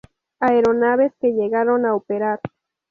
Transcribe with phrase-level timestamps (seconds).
[0.39, 2.39] Aeronaves que llegaron a operar.